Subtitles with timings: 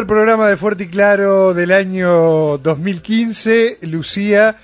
[0.00, 4.56] primer programa de Fuerte y Claro del año 2015, Lucía.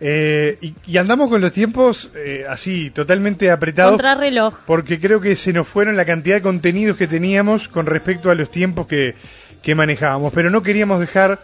[0.00, 3.92] Eh, y, andamos con los tiempos eh, así, totalmente apretados.
[3.92, 4.54] Contrarreloj.
[4.66, 8.34] Porque creo que se nos fueron la cantidad de contenidos que teníamos con respecto a
[8.34, 9.16] los tiempos que,
[9.62, 10.32] que manejábamos.
[10.32, 11.40] Pero no queríamos dejar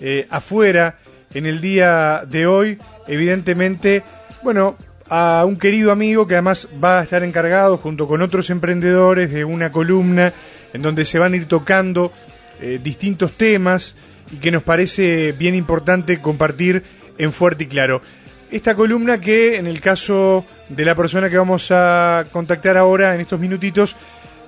[0.00, 0.96] eh, afuera
[1.34, 4.02] en el día de hoy, evidentemente,
[4.42, 4.76] bueno,
[5.10, 9.44] a un querido amigo que además va a estar encargado junto con otros emprendedores de
[9.44, 10.32] una columna
[10.72, 12.12] en donde se van a ir tocando
[12.60, 13.94] eh, distintos temas
[14.32, 16.82] y que nos parece bien importante compartir
[17.18, 18.02] en fuerte y claro.
[18.50, 23.20] Esta columna que en el caso de la persona que vamos a contactar ahora en
[23.20, 23.96] estos minutitos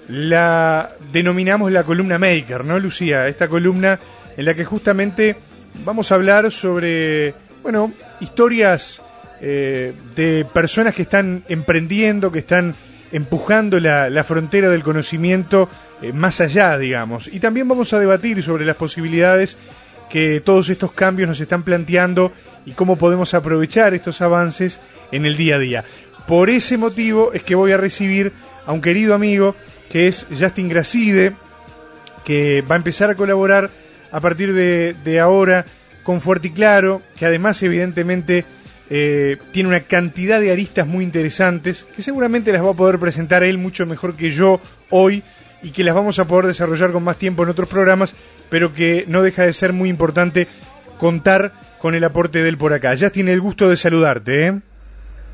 [0.09, 3.29] la denominamos la columna maker, ¿no, Lucía?
[3.29, 3.99] Esta columna
[4.37, 5.37] en la que justamente
[5.85, 9.03] vamos a hablar sobre, bueno, historias
[9.41, 12.75] eh, de personas que están emprendiendo, que están
[13.13, 15.69] empujando la, frontera del conocimiento
[16.03, 17.29] eh, más allá, digamos.
[17.29, 19.57] Y también vamos a debatir sobre las posibilidades
[20.09, 22.33] que todos estos cambios nos están planteando
[22.67, 24.81] y cómo podemos aprovechar estos avances
[25.13, 25.85] en el día a día.
[26.27, 28.33] Por ese motivo es que voy a recibir
[28.67, 29.55] a un querido amigo
[29.91, 31.33] que es Justin Gracide,
[32.25, 33.71] que va a empezar a colaborar
[34.13, 35.65] a partir de, ahora
[36.03, 38.45] con Fuerte y Claro, que además evidentemente
[38.89, 43.43] eh, tiene una cantidad de aristas muy interesantes que seguramente las va a poder presentar
[43.45, 45.23] él mucho mejor que yo hoy
[45.63, 48.15] y que las vamos a poder desarrollar con más tiempo en otros programas,
[48.49, 50.49] pero que no deja de ser muy importante
[50.99, 52.95] contar con el aporte de él por acá.
[52.95, 54.47] Ya tiene el gusto de saludarte.
[54.47, 54.61] ¿eh?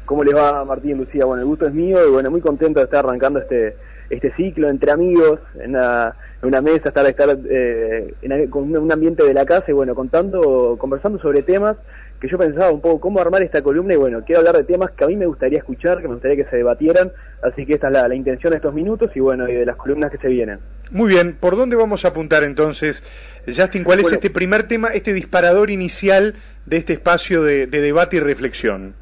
[0.05, 1.25] ¿Cómo le va Martín Lucía?
[1.25, 3.77] Bueno, el gusto es mío y bueno, muy contento de estar arrancando este
[4.11, 8.15] este ciclo entre amigos en una, mesa, estar, estar eh,
[8.51, 11.77] con un ambiente de la casa y bueno, contando, conversando sobre temas
[12.21, 14.91] que yo pensaba un poco cómo armar esta columna y bueno, quiero hablar de temas
[14.93, 17.13] que a mí me gustaría escuchar, que me gustaría que se debatieran,
[17.43, 20.11] así que esta es la, intención de estos minutos y bueno, y de las columnas
[20.11, 20.59] que se vienen.
[20.91, 23.03] Muy bien, ¿por dónde vamos a apuntar entonces,
[23.47, 23.85] Justin?
[23.85, 26.35] ¿Cuál es este primer tema, este disparador inicial
[26.65, 28.95] de este espacio de, debate y reflexión?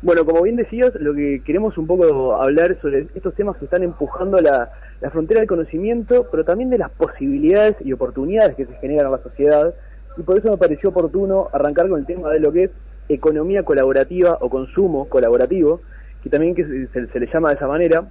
[0.00, 3.82] Bueno, como bien decías, lo que queremos un poco hablar sobre estos temas que están
[3.82, 4.70] empujando la,
[5.00, 9.12] la frontera del conocimiento, pero también de las posibilidades y oportunidades que se generan en
[9.12, 9.74] la sociedad
[10.18, 12.70] y por eso me pareció oportuno arrancar con el tema de lo que es
[13.08, 15.80] economía colaborativa o consumo colaborativo,
[16.22, 18.04] que también que se, le llama de esa manera,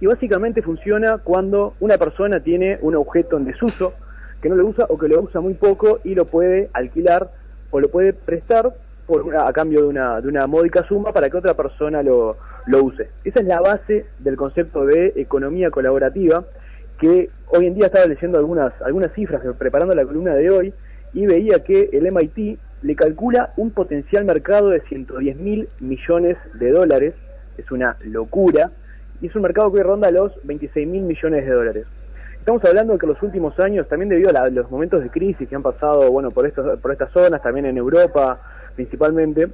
[0.00, 3.92] y básicamente funciona cuando una persona tiene un objeto en desuso,
[4.40, 7.30] que no lo usa o que lo usa muy poco y lo puede alquilar
[7.70, 8.74] o lo puede prestar
[9.06, 12.36] por a cambio de una, de una módica suma para que otra persona lo,
[12.66, 13.08] lo use.
[13.24, 16.44] Esa es la base del concepto de economía colaborativa,
[16.98, 20.74] que hoy en día estaba leyendo algunas, algunas cifras preparando la columna de hoy,
[21.16, 26.70] y veía que el MIT le calcula un potencial mercado de 110 mil millones de
[26.70, 27.14] dólares,
[27.56, 28.70] es una locura,
[29.22, 31.86] y es un mercado que ronda los 26 mil millones de dólares.
[32.38, 35.56] Estamos hablando de que los últimos años, también debido a los momentos de crisis que
[35.56, 38.38] han pasado bueno, por, estos, por estas zonas, también en Europa
[38.74, 39.48] principalmente,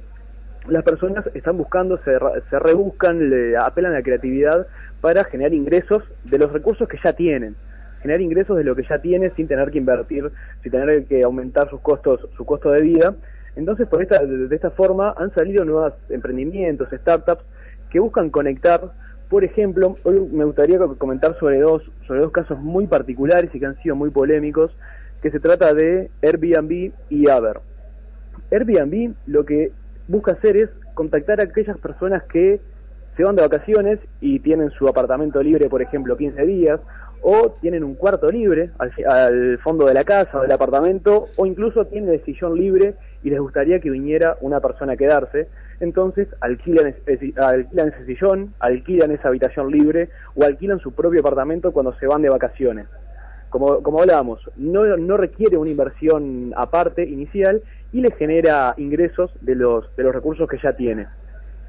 [0.67, 2.11] las personas están buscando, se,
[2.49, 4.67] se rebuscan, le apelan a la creatividad
[4.99, 7.55] para generar ingresos de los recursos que ya tienen
[8.03, 10.29] generar ingresos de lo que ya tiene sin tener que invertir,
[10.61, 13.15] sin tener que aumentar sus costos, su costo de vida.
[13.55, 17.43] Entonces, por esta, de esta forma han salido nuevos emprendimientos, startups
[17.89, 18.91] que buscan conectar.
[19.29, 23.65] Por ejemplo, hoy me gustaría comentar sobre dos, sobre dos casos muy particulares y que
[23.65, 24.75] han sido muy polémicos,
[25.21, 27.61] que se trata de Airbnb y Uber.
[28.51, 29.71] Airbnb lo que
[30.07, 32.59] busca hacer es contactar a aquellas personas que
[33.15, 36.79] se van de vacaciones y tienen su apartamento libre, por ejemplo, 15 días,
[37.21, 41.85] o tienen un cuarto libre al, fondo de la casa o del apartamento, o incluso
[41.85, 45.47] tienen el sillón libre y les gustaría que viniera una persona a quedarse,
[45.79, 46.93] entonces alquilan,
[47.37, 52.21] alquilan ese sillón, alquilan esa habitación libre o alquilan su propio apartamento cuando se van
[52.21, 52.87] de vacaciones.
[53.49, 57.61] Como, como hablábamos, no, no requiere una inversión aparte inicial
[57.93, 61.07] y les genera ingresos de los, de los recursos que ya tiene.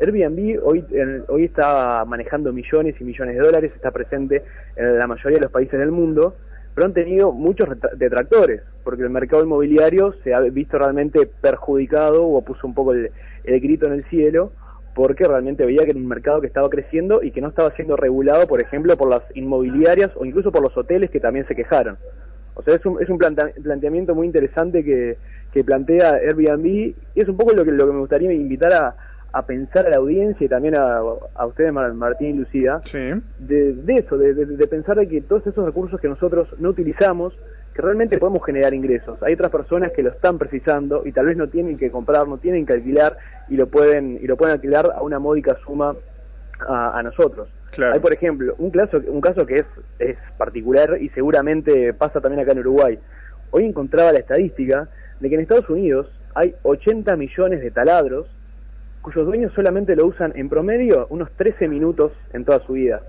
[0.00, 0.85] Airbnb hoy,
[1.29, 4.43] hoy está manejando millones y millones de dólares, está presente
[4.76, 6.35] en la mayoría de los países del mundo,
[6.75, 12.43] pero han tenido muchos detractores, porque el mercado inmobiliario se ha visto realmente perjudicado o
[12.43, 13.11] puso un poco el,
[13.44, 14.50] grito en el cielo,
[14.94, 17.97] porque realmente veía que era un mercado que estaba creciendo y que no estaba siendo
[17.97, 21.97] regulado, por ejemplo, por las inmobiliarias o incluso por los hoteles que también se quejaron.
[22.56, 25.17] O sea, es un, es un planteamiento muy interesante que,
[25.52, 28.97] que plantea Airbnb y es un poco lo que, lo que me gustaría invitar a,
[29.34, 31.00] a pensar a la audiencia y también a,
[31.34, 32.81] a ustedes, Martín y Lucía,
[33.40, 37.34] de, eso, de, pensar de que todos esos recursos que nosotros no utilizamos,
[37.75, 39.20] que realmente podemos generar ingresos.
[39.25, 42.38] Hay otras personas que lo están precisando y tal vez no tienen que comprar, no
[42.38, 45.96] tienen que alquilar y lo pueden y lo pueden alquilar a una módica suma
[46.69, 47.48] a, nosotros.
[47.92, 49.66] Hay, por ejemplo, un caso, un caso que es,
[49.98, 53.00] es particular y seguramente pasa también acá en Uruguay.
[53.50, 54.88] Hoy encontraba la estadística
[55.19, 56.06] de que en Estados Unidos
[56.37, 58.28] hay 80 millones de taladros
[59.04, 63.02] cuyos dueños solamente lo usan en promedio unos 13 minutos en toda su vida.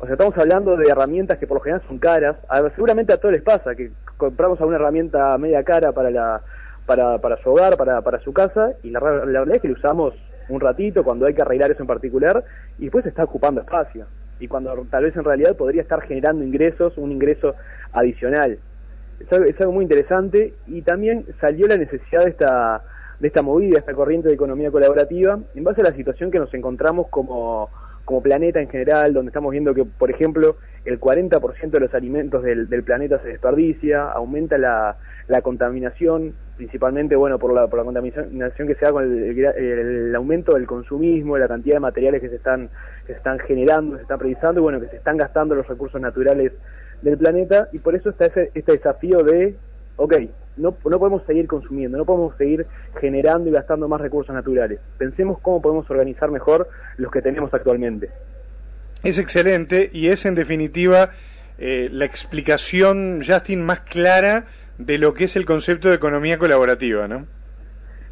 [0.00, 2.36] O sea, estamos hablando de herramientas que por lo general son caras.
[2.74, 6.40] seguramente a todos les pasa que compramos alguna herramienta media cara para la
[6.86, 9.74] para, para su hogar, para, para su casa, y la, la realidad es que lo
[9.74, 10.14] usamos
[10.48, 12.42] un ratito cuando hay que arreglar eso en particular,
[12.78, 14.06] y después está ocupando espacio.
[14.40, 17.54] Y cuando tal vez en realidad podría estar generando ingresos, un ingreso
[17.92, 18.58] adicional.
[19.20, 22.82] Es es algo muy interesante y también salió la necesidad de esta,
[23.22, 26.52] de esta movida, esta corriente de economía colaborativa, en base a la situación que nos
[26.54, 27.70] encontramos como,
[28.04, 32.42] como planeta en general, donde estamos viendo que, por ejemplo, el 40% de los alimentos
[32.42, 34.96] del, planeta se desperdicia, aumenta la,
[35.28, 40.54] la contaminación, principalmente bueno por la, por la contaminación que se da con el, aumento
[40.54, 42.70] del consumismo, la cantidad de materiales que se están,
[43.06, 46.00] que se están generando, se están precisando, y bueno, que se están gastando los recursos
[46.00, 46.50] naturales
[47.02, 49.54] del planeta, y por eso está ese, este desafío de,
[49.96, 50.14] ok,
[50.56, 52.66] no, no podemos seguir consumiendo, no podemos seguir
[53.00, 54.80] generando y gastando más recursos naturales.
[54.98, 58.10] Pensemos cómo podemos organizar mejor los que tenemos actualmente.
[59.02, 61.10] Es excelente y es en definitiva
[61.58, 64.46] eh, la explicación, Justin, más clara
[64.78, 67.26] de lo que es el concepto de economía colaborativa, ¿no?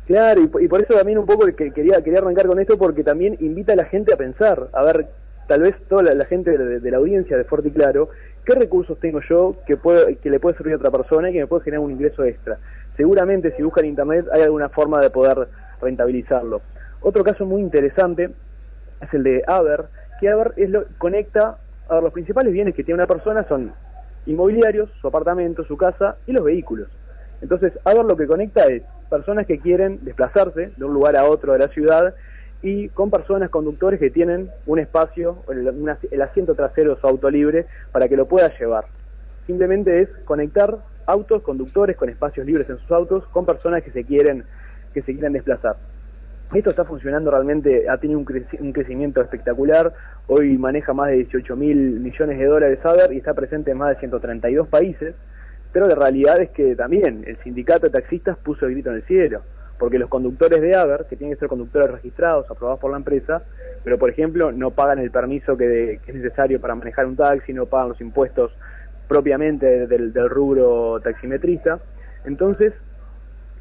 [0.06, 3.36] Claro, y, por eso también un poco que quería, quería arrancar con esto porque también
[3.38, 5.06] invita a la gente a pensar, a ver,
[5.46, 8.10] tal vez toda la, gente de, la audiencia de Fuerte y Claro,
[8.44, 11.40] ¿qué recursos tengo yo que, puedo, que le puede servir a otra persona y que
[11.40, 12.58] me puede generar un ingreso extra?
[12.96, 15.48] Seguramente si buscan Internet hay alguna forma de poder
[15.80, 16.60] rentabilizarlo.
[17.00, 18.30] Otro caso muy interesante
[19.00, 19.86] es el de Aver,
[20.20, 21.58] que Aver es lo, conecta,
[21.88, 23.72] a ver, los principales bienes que tiene una persona son
[24.26, 26.88] inmobiliarios, su apartamento, su casa y los vehículos.
[27.40, 31.54] Entonces, Aver lo que conecta es personas que quieren desplazarse de un lugar a otro
[31.54, 32.14] de la ciudad
[32.62, 37.66] y con personas conductores que tienen un espacio, el, asiento trasero de su auto libre
[37.92, 38.84] para que lo pueda llevar.
[39.46, 44.04] Simplemente es conectar autos, conductores con espacios libres en sus autos con personas que se
[44.04, 44.44] quieren
[44.92, 45.76] que se quieran desplazar.
[46.52, 49.94] Esto está funcionando realmente, ha tenido un, crecimiento espectacular.
[50.26, 53.90] Hoy maneja más de 18 mil millones de dólares Aver y está presente en más
[53.90, 55.14] de 132 países.
[55.72, 59.02] Pero la realidad es que también el sindicato de taxistas puso el grito en el
[59.04, 59.42] cielo.
[59.80, 63.42] Porque los conductores de Aver, que tienen que ser conductores registrados, aprobados por la empresa,
[63.82, 67.66] pero por ejemplo no pagan el permiso que, es necesario para manejar un taxi, no
[67.66, 68.52] pagan los impuestos
[69.08, 71.80] propiamente del, del rubro taximetrista.
[72.26, 72.74] Entonces,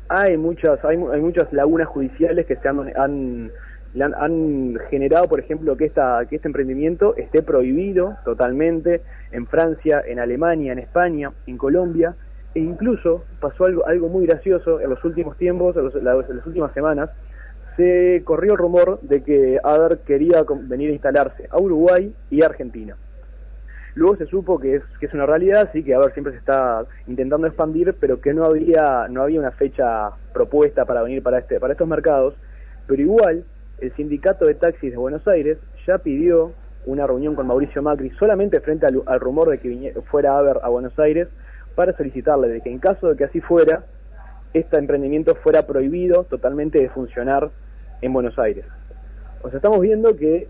[0.09, 3.51] hay muchas hay, muchas lagunas judiciales que se han,
[3.95, 9.01] han, generado, por ejemplo, que esta que este emprendimiento esté prohibido totalmente
[9.31, 12.15] en Francia, en Alemania, en España, en Colombia
[12.55, 16.03] e incluso pasó algo algo muy gracioso en los últimos tiempos, en, en
[16.37, 17.09] las últimas semanas
[17.79, 22.47] se corrió el rumor de que Ader quería venir a instalarse a Uruguay y a
[22.47, 22.97] Argentina.
[23.95, 26.39] Luego se supo que es, que es una realidad, sí que a ver, siempre se
[26.39, 31.39] está intentando expandir, pero que no había, no había una fecha propuesta para venir para,
[31.39, 32.35] este, para estos mercados.
[32.85, 33.45] Pero igual,
[33.79, 35.57] el sindicato de taxis de Buenos Aires
[35.87, 36.51] ya pidió
[36.85, 40.69] una reunión con Mauricio Macri solamente frente al, rumor de que fuera a ver a
[40.69, 41.27] Buenos Aires
[41.79, 43.85] para solicitarle de que en caso de que así fuera,
[44.53, 47.51] este emprendimiento fuera prohibido totalmente de funcionar
[48.01, 48.65] en Buenos Aires.
[49.41, 50.49] O sea, estamos viendo que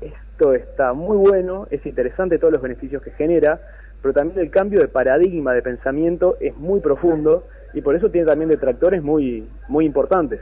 [0.00, 3.60] esto está muy bueno, es interesante todos los beneficios que genera,
[4.02, 8.26] pero también el cambio de paradigma de pensamiento es muy profundo y por eso tiene
[8.26, 10.40] también detractores muy, muy importantes.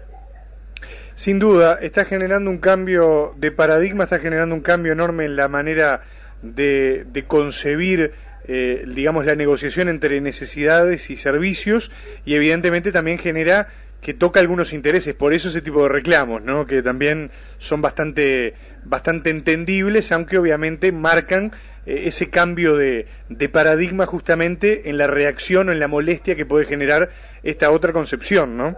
[1.14, 5.48] Sin duda, está generando un cambio de paradigma, está generando un cambio enorme en la
[5.48, 6.04] manera
[6.40, 8.12] de, de concebir
[8.48, 11.90] eh, digamos, la negociación entre necesidades y servicios
[12.24, 13.68] y evidentemente también genera
[14.00, 16.66] que toca algunos intereses, por eso ese tipo de reclamos, ¿no?
[16.66, 21.52] que también son bastante, bastante entendibles, aunque obviamente marcan
[21.86, 26.46] eh, ese cambio de, de, paradigma justamente en la reacción o en la molestia que
[26.46, 27.10] puede generar
[27.42, 28.76] esta otra concepción, ¿no?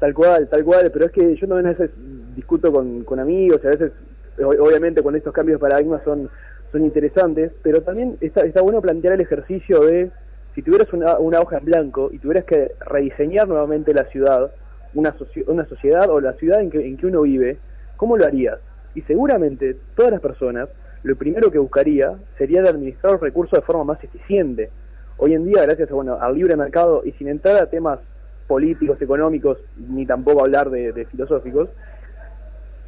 [0.00, 1.90] Tal cual, tal cual, pero es que yo también a veces
[2.34, 3.92] discuto con, con amigos, a veces,
[4.38, 6.30] obviamente, con estos cambios de paradigma son,
[6.72, 10.10] son interesantes, pero también está, está bueno plantear el ejercicio de
[10.54, 14.50] si tuvieras una, una, hoja en blanco y tuvieras que rediseñar nuevamente la ciudad,
[14.94, 15.14] una,
[15.46, 17.58] una sociedad o la ciudad en que, en que uno vive,
[17.96, 18.58] ¿cómo lo harías?
[18.94, 20.68] Y seguramente todas las personas
[21.02, 24.70] lo primero que buscaría sería de administrar los recursos de forma más eficiente.
[25.16, 28.00] Hoy en día, gracias a, bueno, al libre mercado y sin entrar a temas
[28.46, 31.70] políticos, económicos, ni tampoco hablar de, de filosóficos,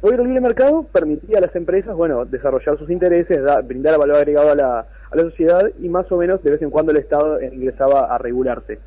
[0.03, 4.51] hoy el libre mercado permitía a las empresas, bueno, desarrollar sus intereses, brindar valor agregado
[4.51, 7.41] a la, a la sociedad y más o menos de vez en cuando el Estado
[7.41, 8.79] ingresaba a regularse.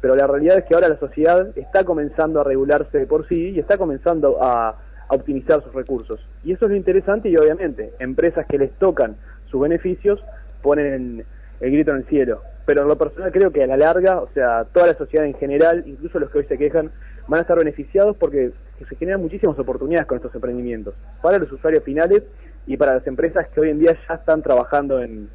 [0.00, 3.58] Pero la realidad es que ahora la sociedad está comenzando a regularse por sí y
[3.58, 6.20] está comenzando a, a optimizar sus recursos.
[6.44, 9.16] Y eso es lo interesante y obviamente empresas que les tocan
[9.50, 10.24] sus beneficios
[10.62, 11.24] ponen
[11.60, 12.40] el grito en el cielo.
[12.66, 15.34] Pero en lo personal creo que a la larga, o sea, toda la sociedad en
[15.34, 16.92] general, incluso los que hoy se quejan,
[17.26, 18.52] van a estar beneficiados porque
[18.84, 22.22] se generan muchísimas oportunidades con estos emprendimientos, para los usuarios finales
[22.66, 25.28] y para las empresas que hoy en día ya están trabajando en,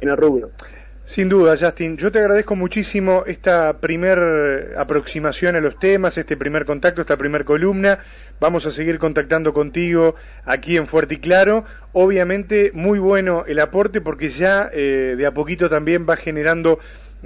[0.00, 0.50] en el rubro.
[1.06, 1.96] Sin duda, Justin.
[1.96, 7.44] Yo te agradezco muchísimo esta primer aproximación a los temas, este primer contacto, esta primer
[7.44, 8.00] columna.
[8.40, 11.64] Vamos a seguir contactando contigo aquí en Fuerte y Claro.
[11.92, 16.80] Obviamente, muy bueno el aporte porque ya eh, de a poquito también va generando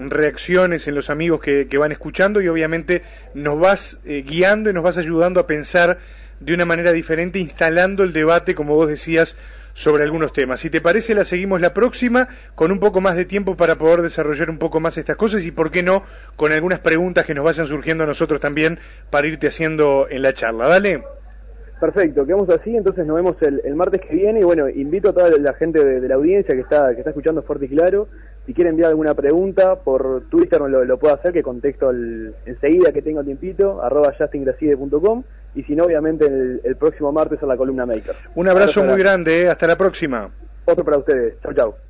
[0.08, 3.02] reacciones en los amigos que, van escuchando y obviamente
[3.34, 5.98] nos vas eh, guiando y nos vas ayudando a pensar
[6.40, 9.36] de una manera diferente, instalando el debate, como vos decías,
[9.74, 10.60] sobre algunos temas.
[10.60, 14.02] Si te parece, la seguimos la próxima con un poco más de tiempo para poder
[14.02, 16.02] desarrollar un poco más estas cosas y, por qué no,
[16.36, 18.78] con algunas preguntas que nos vayan surgiendo a nosotros también
[19.10, 20.68] para irte haciendo en la charla.
[20.68, 21.02] Dale.
[21.80, 25.30] Perfecto, quedamos así, entonces nos vemos el, martes que viene y bueno, invito a toda
[25.30, 28.06] la gente de, la audiencia que está, que está escuchando fuerte y claro,
[28.46, 31.92] si quiere enviar alguna pregunta por Twitter lo, lo puedo hacer, que contesto
[32.46, 35.22] enseguida que tengo tiempito, arroba justingracide.com
[35.54, 38.14] y si no, obviamente el, próximo martes a la columna Maker.
[38.34, 39.48] Un abrazo muy grande, eh.
[39.48, 40.30] hasta la próxima.
[40.64, 41.89] Otro para ustedes, chau chau.